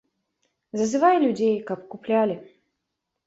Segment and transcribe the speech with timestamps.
[0.81, 2.35] Зазывае людзей, каб куплялі.